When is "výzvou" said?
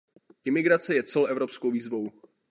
1.71-2.11